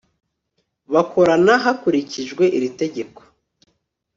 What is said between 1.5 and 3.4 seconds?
hakurikijwe iri tegeko